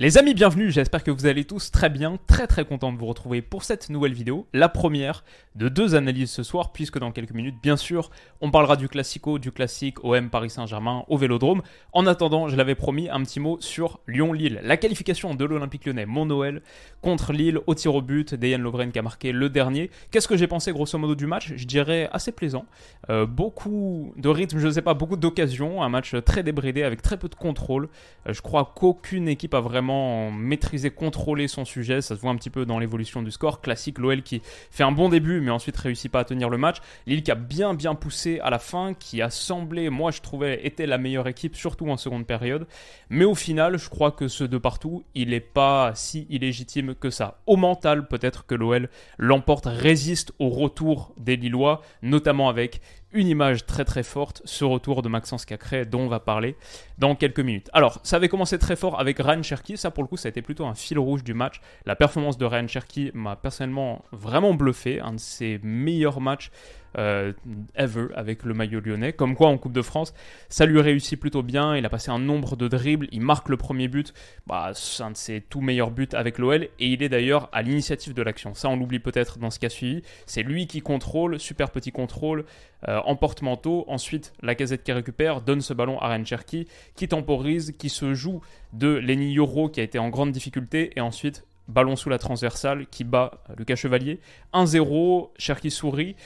[0.00, 3.06] Les amis, bienvenue, j'espère que vous allez tous très bien, très très content de vous
[3.06, 5.24] retrouver pour cette nouvelle vidéo, la première
[5.56, 9.40] de deux analyses ce soir, puisque dans quelques minutes, bien sûr, on parlera du classico,
[9.40, 11.62] du classique OM Paris Saint-Germain au Vélodrome.
[11.92, 14.60] En attendant, je l'avais promis, un petit mot sur Lyon-Lille.
[14.62, 16.62] La qualification de l'Olympique lyonnais, mon Noël,
[17.02, 19.90] contre Lille, au tir au but, Dayan Lovren qui a marqué le dernier.
[20.12, 21.54] Qu'est-ce que j'ai pensé grosso modo du match?
[21.56, 22.66] Je dirais assez plaisant.
[23.10, 27.02] Euh, beaucoup de rythme, je ne sais pas, beaucoup d'occasions, un match très débridé avec
[27.02, 27.88] très peu de contrôle.
[28.28, 29.87] Euh, je crois qu'aucune équipe a vraiment
[30.30, 32.00] maîtrisé, contrôlé son sujet.
[32.00, 33.60] Ça se voit un petit peu dans l'évolution du score.
[33.60, 36.78] Classique, l'OL qui fait un bon début, mais ensuite réussit pas à tenir le match.
[37.06, 40.66] Lille qui a bien bien poussé à la fin, qui a semblé, moi je trouvais,
[40.66, 42.66] était la meilleure équipe, surtout en seconde période.
[43.10, 47.10] Mais au final, je crois que ce de partout, il n'est pas si illégitime que
[47.10, 47.40] ça.
[47.46, 52.80] Au mental, peut-être que l'OL l'emporte, résiste au retour des Lillois, notamment avec
[53.12, 56.56] une image très très forte, ce retour de Maxence Cacré dont on va parler
[56.98, 57.70] dans quelques minutes.
[57.72, 60.30] Alors, ça avait commencé très fort avec Ryan Cherky, ça pour le coup ça a
[60.30, 61.60] été plutôt un fil rouge du match.
[61.86, 66.50] La performance de Ryan Cherky m'a personnellement vraiment bluffé, un de ses meilleurs matchs
[66.98, 67.32] euh,
[67.76, 69.12] ever avec le maillot lyonnais.
[69.12, 70.12] Comme quoi en Coupe de France,
[70.48, 71.76] ça lui réussit plutôt bien.
[71.76, 74.12] Il a passé un nombre de dribbles, il marque le premier but.
[74.46, 77.62] Bah, c'est un de ses tout meilleurs buts avec l'OL et il est d'ailleurs à
[77.62, 78.52] l'initiative de l'action.
[78.54, 80.02] Ça, on l'oublie peut-être dans ce cas suivi.
[80.26, 82.44] C'est lui qui contrôle, super petit contrôle,
[82.88, 83.84] euh, en porte-manteau.
[83.88, 88.12] Ensuite, la casette qui récupère donne ce ballon à Ryan Cherky qui temporise, qui se
[88.14, 88.40] joue
[88.72, 92.86] de Lenny Yoro qui a été en grande difficulté et ensuite ballon sous la transversale
[92.86, 94.20] qui bat Lucas Chevalier.
[94.54, 96.16] 1-0, Cherky sourit.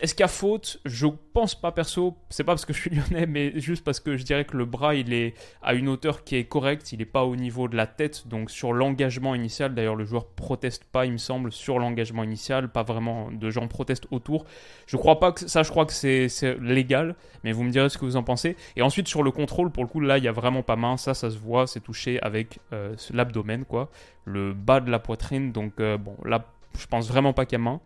[0.00, 2.16] Est-ce a faute Je pense pas perso.
[2.30, 4.64] C'est pas parce que je suis lyonnais, mais juste parce que je dirais que le
[4.64, 6.92] bras il est à une hauteur qui est correcte.
[6.92, 8.26] Il n'est pas au niveau de la tête.
[8.26, 12.72] Donc sur l'engagement initial, d'ailleurs le joueur proteste pas, il me semble, sur l'engagement initial.
[12.72, 14.46] Pas vraiment de gens protestent autour.
[14.86, 15.62] Je crois pas que ça.
[15.62, 16.28] Je crois que c'est
[16.62, 17.14] légal.
[17.42, 18.56] Mais vous me direz ce que vous en pensez.
[18.76, 20.96] Et ensuite sur le contrôle, pour le coup là, il y a vraiment pas main.
[20.96, 21.66] Ça, ça se voit.
[21.66, 23.90] C'est touché avec euh, l'abdomen, quoi,
[24.24, 25.52] le bas de la poitrine.
[25.52, 26.46] Donc euh, bon, là,
[26.78, 27.80] je pense vraiment pas qu'il y a main.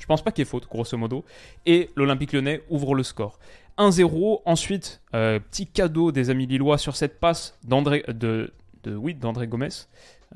[0.00, 1.24] Je pense pas qu'il y ait faute, grosso modo.
[1.66, 3.38] Et l'Olympique lyonnais ouvre le score.
[3.78, 4.42] 1-0.
[4.44, 8.52] Ensuite, euh, petit cadeau des amis lillois sur cette passe d'André, de,
[8.82, 9.68] de, oui, d'André Gomez.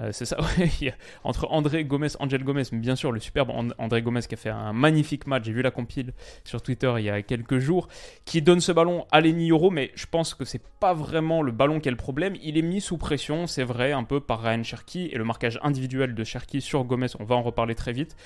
[0.01, 0.37] Euh, c'est ça,
[1.25, 4.51] entre André Gomez, Angel Gomez, mais bien sûr le superbe André Gomez qui a fait
[4.51, 7.87] un magnifique match, j'ai vu la compile sur Twitter il y a quelques jours,
[8.25, 11.53] qui donne ce ballon à Lenny Yoro, mais je pense que c'est pas vraiment le
[11.53, 14.43] ballon qui est le problème, il est mis sous pression, c'est vrai, un peu par
[14.43, 17.93] Ryan Cherky, et le marquage individuel de Cherky sur Gomez, on va en reparler très
[17.93, 18.17] vite.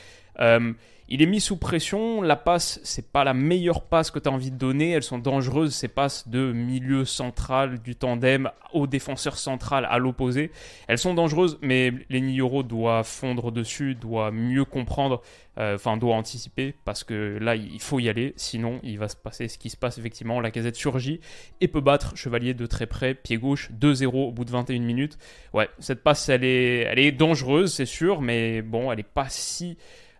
[0.40, 0.72] Euh,
[1.10, 2.20] il est mis sous pression.
[2.20, 4.90] La passe, c'est pas la meilleure passe que tu as envie de donner.
[4.90, 10.50] Elles sont dangereuses, ces passes de milieu central du tandem au défenseur central à l'opposé.
[10.86, 15.22] Elles sont dangereuses, mais Lenny Yoro doit fondre dessus, doit mieux comprendre,
[15.58, 18.34] euh, enfin, doit anticiper parce que là, il faut y aller.
[18.36, 20.42] Sinon, il va se passer ce qui se passe effectivement.
[20.42, 21.20] La casette surgit
[21.62, 25.16] et peut battre Chevalier de très près, pied gauche, 2-0 au bout de 21 minutes.
[25.54, 29.30] Ouais, cette passe, elle est, elle est dangereuse, c'est sûr, mais bon, elle est pas
[29.30, 29.78] si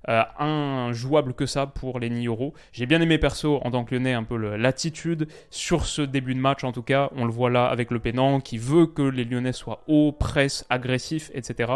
[0.09, 2.55] euh, injouable que ça pour les Nioro.
[2.73, 6.41] J'ai bien aimé perso en tant que lyonnais un peu l'attitude sur ce début de
[6.41, 7.11] match en tout cas.
[7.17, 10.67] On le voit là avec le Pénant qui veut que les lyonnais soient haut, presse,
[10.71, 11.73] agressifs, etc.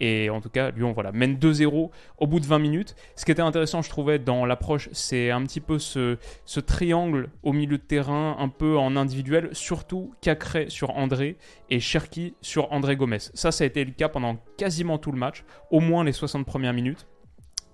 [0.00, 2.96] Et en tout cas, Lyon voilà, mène 2-0 au bout de 20 minutes.
[3.16, 6.16] Ce qui était intéressant, je trouvais, dans l'approche, c'est un petit peu ce,
[6.60, 11.36] triangle au milieu de terrain, un peu en individuel, surtout Cacré sur André
[11.68, 13.18] et Cherki sur André Gomez.
[13.34, 16.46] Ça, ça a été le cas pendant quasiment tout le match, au moins les 60
[16.46, 17.06] premières minutes.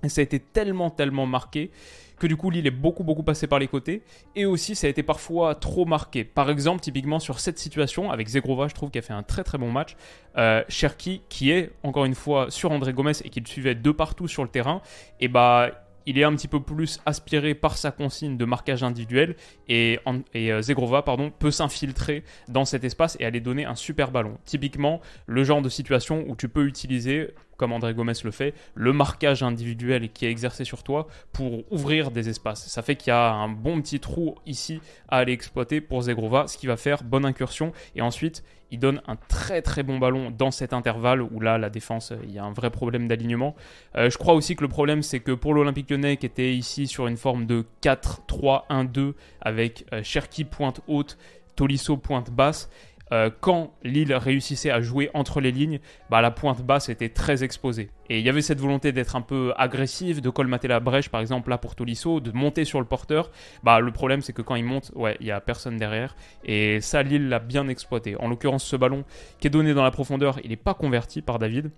[0.06, 1.70] Et ça a été tellement, tellement marqué
[2.18, 4.02] que du coup Lille est beaucoup, beaucoup passé par les côtés.
[4.34, 6.24] Et aussi, ça a été parfois trop marqué.
[6.24, 9.44] Par exemple, typiquement sur cette situation, avec Zegrova, je trouve qu'il a fait un très,
[9.44, 9.96] très bon match.
[10.36, 13.90] Euh, Cherki, qui est encore une fois sur André Gomez et qui le suivait de
[13.90, 14.80] partout sur le terrain,
[15.20, 15.70] et bah
[16.06, 19.34] il est un petit peu plus aspiré par sa consigne de marquage individuel
[19.68, 19.98] et,
[20.34, 24.38] et euh, Zegrova pardon, peut s'infiltrer dans cet espace et aller donner un super ballon.
[24.44, 28.92] Typiquement, le genre de situation où tu peux utiliser comme André Gomez le fait, le
[28.92, 32.66] marquage individuel qui est exercé sur toi pour ouvrir des espaces.
[32.68, 36.46] Ça fait qu'il y a un bon petit trou ici à aller exploiter pour Zegrova,
[36.46, 37.72] ce qui va faire bonne incursion.
[37.94, 41.70] Et ensuite, il donne un très très bon ballon dans cet intervalle où là, la
[41.70, 43.54] défense, il y a un vrai problème d'alignement.
[43.96, 46.86] Euh, je crois aussi que le problème, c'est que pour l'Olympique lyonnais, qui était ici
[46.86, 51.16] sur une forme de 4-3-1-2 avec euh, Cherki pointe haute,
[51.54, 52.68] Tolisso pointe basse,
[53.12, 55.78] euh, quand Lille réussissait à jouer entre les lignes,
[56.10, 57.90] bah, la pointe basse était très exposée.
[58.08, 61.20] Et il y avait cette volonté d'être un peu agressif, de colmater la brèche, par
[61.20, 63.30] exemple, là pour Tolisso, de monter sur le porteur.
[63.62, 66.16] Bah, le problème, c'est que quand il monte, ouais, il n'y a personne derrière.
[66.44, 68.16] Et ça, Lille l'a bien exploité.
[68.16, 69.04] En l'occurrence, ce ballon
[69.40, 71.70] qui est donné dans la profondeur, il n'est pas converti par David.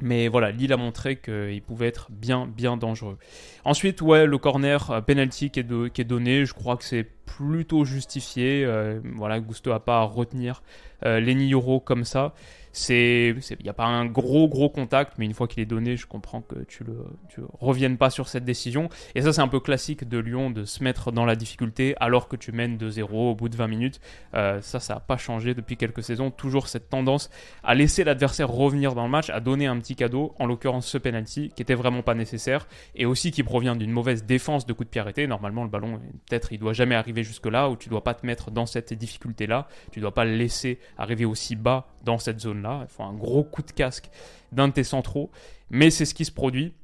[0.00, 3.18] Mais voilà, Lille a montré qu'il pouvait être bien, bien dangereux.
[3.64, 8.64] Ensuite, ouais, le corner euh, penalty qui est donné, je crois que c'est plutôt justifié.
[8.64, 10.62] Euh, voilà, Gusto n'a pas à retenir
[11.04, 12.34] euh, Lenny Euro comme ça.
[12.88, 16.06] Il n'y a pas un gros gros contact mais une fois qu'il est donné je
[16.06, 18.88] comprends que tu le tu reviennes pas sur cette décision.
[19.14, 22.28] Et ça c'est un peu classique de Lyon de se mettre dans la difficulté alors
[22.28, 24.00] que tu mènes 2-0 au bout de 20 minutes.
[24.34, 26.30] Euh, ça ça n'a pas changé depuis quelques saisons.
[26.30, 27.28] Toujours cette tendance
[27.62, 30.98] à laisser l'adversaire revenir dans le match à donner un petit cadeau en l'occurrence ce
[30.98, 34.84] penalty qui était vraiment pas nécessaire et aussi qui provient d'une mauvaise défense de coup
[34.84, 37.90] de pied arrêté normalement le ballon peut-être il doit jamais arriver jusque là ou tu
[37.90, 41.56] dois pas te mettre dans cette difficulté là tu dois pas le laisser arriver aussi
[41.56, 42.80] bas dans cette zone là.
[42.82, 44.10] Il faut un gros coup de casque
[44.50, 45.30] d'un de tes centraux.
[45.70, 46.74] Mais c'est ce qui se produit.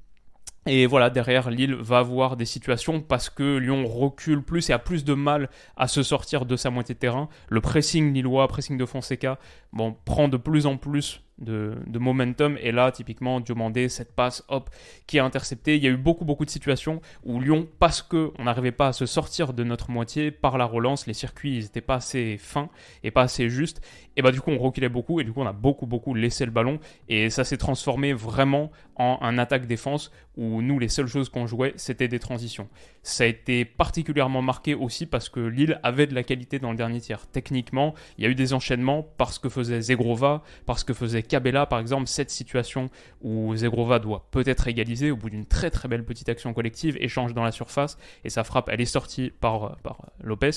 [0.67, 4.79] Et voilà, derrière, Lille va avoir des situations parce que Lyon recule plus et a
[4.79, 7.29] plus de mal à se sortir de sa moitié de terrain.
[7.49, 9.39] Le pressing lillois, pressing de Fonseca,
[9.73, 12.59] bon, prend de plus en plus de, momentum.
[12.61, 14.71] Et là, typiquement, Diomandé, cette passe, hop,
[15.07, 15.77] qui est interceptée.
[15.77, 18.93] Il y a eu beaucoup, beaucoup de situations où Lyon, parce qu'on n'arrivait pas à
[18.93, 22.71] se sortir de notre moitié par la relance, les circuits, n'étaient pas assez fins
[23.03, 23.81] et pas assez justes.
[24.17, 26.45] Et bah, du coup, on reculait beaucoup et du coup, on a beaucoup, beaucoup laissé
[26.45, 26.81] le ballon.
[27.09, 31.73] Et ça s'est transformé vraiment en un attaque-défense où nous, les seules choses qu'on jouait,
[31.77, 32.69] c'était des transitions.
[33.03, 36.77] Ça a été particulièrement marqué aussi parce que Lille avait de la qualité dans le
[36.77, 37.27] dernier tiers.
[37.29, 41.67] Techniquement, il y a eu des enchaînements parce que faisait Zegrova, parce que faisait Cabella,
[41.67, 42.91] par exemple, cette situation
[43.23, 47.35] où Zegrova doit peut-être égaliser au bout d'une très très belle petite action collective, échange
[47.35, 50.51] dans la surface, et sa frappe, elle est sortie par, par Lopez.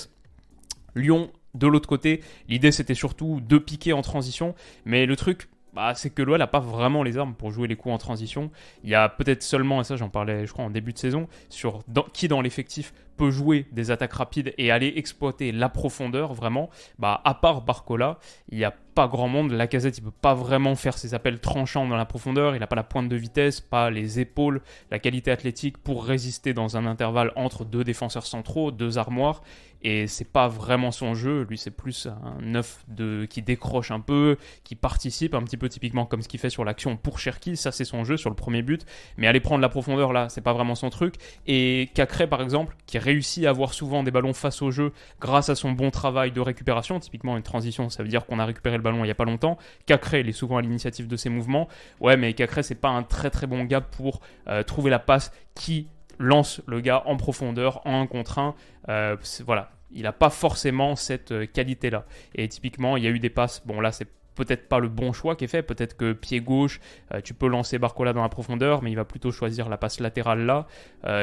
[0.94, 4.54] Lyon, de l'autre côté, l'idée c'était surtout de piquer en transition,
[4.86, 7.76] mais le truc, bah, c'est que l'OL n'a pas vraiment les armes pour jouer les
[7.76, 8.52] coups en transition.
[8.84, 11.28] Il y a peut-être seulement, et ça j'en parlais je crois en début de saison,
[11.50, 11.84] sur
[12.14, 16.72] qui dans l'effectif peut jouer des attaques rapides et aller exploiter la profondeur vraiment.
[16.98, 18.18] Bah, à part Barcola,
[18.50, 19.52] il n'y a pas grand monde.
[19.52, 22.56] La casette, il peut pas vraiment faire ses appels tranchants dans la profondeur.
[22.56, 26.54] Il n'a pas la pointe de vitesse, pas les épaules, la qualité athlétique pour résister
[26.56, 29.44] dans un intervalle entre deux défenseurs centraux, deux armoires.
[29.84, 31.46] Et c'est pas vraiment son jeu.
[31.50, 35.70] Lui, c'est plus un neuf de, qui décroche un peu, qui participe un petit peu
[35.70, 37.58] typiquement comme ce qu'il fait sur l'action pour Cherki.
[37.58, 38.86] Ça, c'est son jeu sur le premier but.
[39.18, 41.16] Mais aller prendre la profondeur là, c'est pas vraiment son truc.
[41.48, 43.00] Et Cacré, par exemple, qui
[43.46, 47.00] à avoir souvent des ballons face au jeu grâce à son bon travail de récupération.
[47.00, 49.26] Typiquement, une transition, ça veut dire qu'on a récupéré le ballon il n'y a pas
[49.26, 49.58] longtemps.
[49.86, 51.68] Cacré, il est souvent à l'initiative de ses mouvements.
[52.00, 55.32] Ouais, mais Cacré, c'est pas un très très bon gars pour euh, trouver la passe
[55.56, 55.88] qui
[56.20, 58.56] lance le gars en profondeur, en un contre un.
[58.90, 59.16] Euh,
[59.46, 62.06] voilà, il n'a pas forcément cette euh, qualité-là.
[62.36, 63.62] Et typiquement, il y a eu des passes.
[63.66, 65.62] Bon, là, c'est peut-être pas le bon choix qui est fait.
[65.62, 66.80] Peut-être que pied gauche,
[67.24, 70.46] tu peux lancer Barcola dans la profondeur, mais il va plutôt choisir la passe latérale
[70.46, 70.68] là.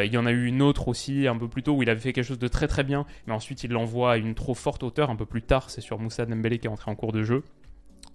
[0.05, 2.01] il y en a eu une autre aussi un peu plus tôt où il avait
[2.01, 4.83] fait quelque chose de très très bien, mais ensuite il l'envoie à une trop forte
[4.83, 5.71] hauteur un peu plus tard.
[5.71, 7.43] C'est sur Moussa Dembélé qui est entré en cours de jeu.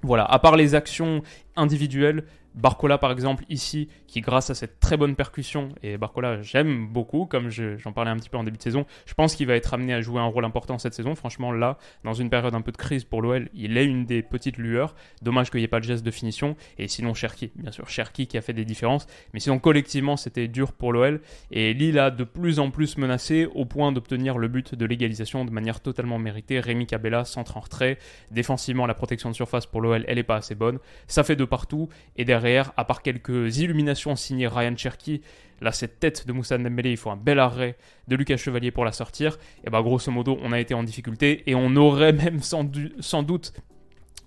[0.01, 1.23] Voilà, à part les actions
[1.55, 2.25] individuelles,
[2.55, 7.25] Barcola par exemple ici, qui grâce à cette très bonne percussion, et Barcola j'aime beaucoup,
[7.25, 9.73] comme j'en parlais un petit peu en début de saison, je pense qu'il va être
[9.73, 11.15] amené à jouer un rôle important cette saison.
[11.15, 14.21] Franchement là, dans une période un peu de crise pour l'OL, il est une des
[14.21, 14.93] petites lueurs.
[15.23, 16.55] Dommage qu'il n'y ait pas de geste de finition.
[16.77, 19.07] Et sinon Cherki, bien sûr Cherki qui a fait des différences.
[19.33, 21.21] Mais sinon collectivement c'était dur pour l'OL.
[21.49, 25.43] Et Lille a de plus en plus menacé au point d'obtenir le but de l'égalisation
[25.43, 26.59] de manière totalement méritée.
[26.59, 27.97] Rémi Cabella centre en retrait.
[28.29, 30.77] Défensivement la protection de surface pour l'OL elle n'est pas assez bonne.
[31.07, 31.89] Ça fait de partout.
[32.15, 35.21] Et derrière à part quelques illuminations signées Ryan Cherky,
[35.61, 38.85] là cette tête de Moussa Dembélé, il faut un bel arrêt de Lucas Chevalier pour
[38.85, 39.37] la sortir.
[39.63, 42.69] Et bah grosso modo, on a été en difficulté et on aurait même sans,
[42.99, 43.53] sans doute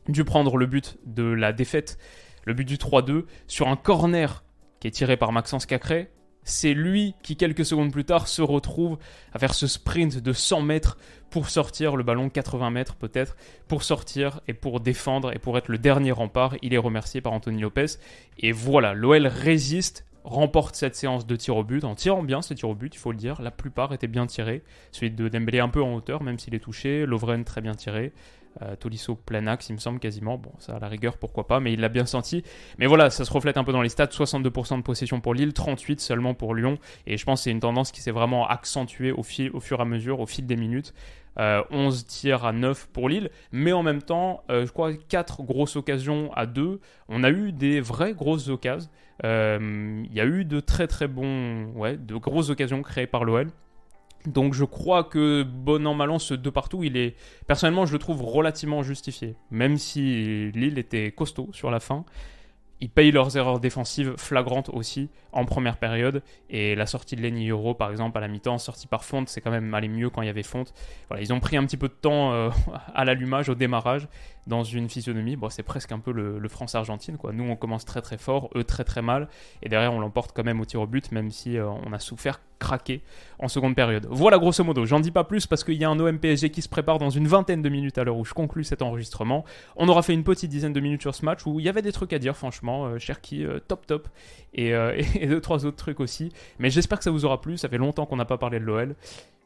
[0.08, 1.98] dû prendre le but de la défaite,
[2.44, 4.44] le but du 3-2 sur un corner
[4.80, 6.10] qui est tiré par Maxence Cacré,
[6.46, 8.98] c'est lui qui, quelques secondes plus tard, se retrouve
[9.32, 10.96] à faire ce sprint de 100 mètres
[11.28, 13.36] pour sortir le ballon, 80 mètres peut-être,
[13.66, 16.54] pour sortir et pour défendre et pour être le dernier rempart.
[16.62, 17.98] Il est remercié par Anthony Lopez.
[18.38, 22.54] Et voilà, l'OL résiste, remporte cette séance de tir au but, en tirant bien ce
[22.54, 23.42] tir au but, il faut le dire.
[23.42, 24.62] La plupart étaient bien tirés.
[24.92, 27.06] Celui de Dembélé un peu en hauteur, même s'il est touché.
[27.06, 28.12] Lovren très bien tiré.
[28.62, 30.38] Euh, Tolisso plein axe, il me semble quasiment.
[30.38, 32.42] Bon, ça à la rigueur, pourquoi pas, mais il l'a bien senti.
[32.78, 35.52] Mais voilà, ça se reflète un peu dans les stats 62% de possession pour Lille,
[35.52, 36.78] 38 seulement pour Lyon.
[37.06, 39.78] Et je pense que c'est une tendance qui s'est vraiment accentuée au, fil, au fur
[39.78, 40.94] et à mesure, au fil des minutes.
[41.38, 45.42] 11 euh, tirs à 9 pour Lille, mais en même temps, euh, je crois 4
[45.42, 46.80] grosses occasions à 2.
[47.10, 48.88] On a eu des vraies grosses occasions.
[49.22, 53.50] Il y a eu de très très bons, ouais, de grosses occasions créées par l'OL
[54.26, 57.14] Donc je crois que bon an mal an ce deux partout, il est
[57.46, 62.04] personnellement je le trouve relativement justifié, même si Lille était costaud sur la fin
[62.80, 66.22] ils payent leurs erreurs défensives flagrantes aussi en première période.
[66.50, 69.40] Et la sortie de Lenny Euro, par exemple, à la mi-temps, sortie par Fonte, c'est
[69.40, 70.74] quand même allé mieux quand il y avait Fonte.
[71.08, 72.50] Voilà, ils ont pris un petit peu de temps euh,
[72.94, 74.08] à l'allumage, au démarrage,
[74.46, 75.36] dans une physionomie.
[75.36, 77.32] Bon, c'est presque un peu le, France-Argentine, quoi.
[77.32, 79.28] Nous, on commence très très fort, eux très très mal.
[79.62, 81.98] Et derrière, on l'emporte quand même au tir au but, même si euh, on a
[81.98, 83.02] souffert craquer
[83.38, 84.06] en seconde période.
[84.10, 86.62] Voilà grosso modo, j'en dis pas plus parce qu'il y a un OM PSG qui
[86.62, 89.44] se prépare dans une vingtaine de minutes à l'heure où je conclue cet enregistrement.
[89.76, 91.82] On aura fait une petite dizaine de minutes sur ce match où il y avait
[91.82, 94.08] des trucs à dire franchement, euh, Cherki euh, top top
[94.54, 96.32] et, euh, et, deux trois autres trucs aussi.
[96.58, 98.64] Mais j'espère que ça vous aura plu, ça fait longtemps qu'on n'a pas parlé de
[98.64, 98.94] l'OL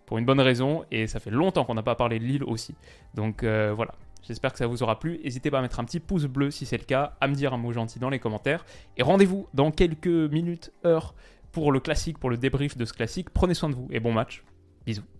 [0.07, 2.75] pour une bonne raison et ça fait longtemps qu'on n'a pas parlé de Lille aussi.
[3.15, 3.95] Donc voilà,
[4.27, 5.21] J'espère que ça vous aura plu.
[5.25, 7.55] N'hésitez pas à mettre un petit pouce bleu si c'est le cas, à me dire
[7.55, 8.65] un mot gentil dans les commentaires.
[8.97, 11.15] Et rendez-vous dans quelques minutes, heures
[11.53, 13.31] pour le classique, pour le débrief de ce classique.
[13.31, 14.45] Prenez soin de vous et bon match.
[14.85, 15.20] Bisous.